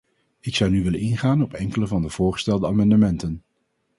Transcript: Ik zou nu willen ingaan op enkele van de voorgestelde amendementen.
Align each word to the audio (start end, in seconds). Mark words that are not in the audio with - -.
Ik 0.39 0.55
zou 0.55 0.71
nu 0.71 0.83
willen 0.83 0.99
ingaan 0.99 1.41
op 1.41 1.53
enkele 1.53 1.87
van 1.87 2.01
de 2.01 2.09
voorgestelde 2.09 2.67
amendementen. 2.67 3.43